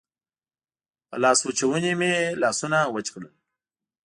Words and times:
په 1.07 1.15
لاسوچوني 1.23 1.93
مې 1.99 2.13
لاسونه 2.41 2.79
وچ 2.93 3.07
کړل. 3.13 3.31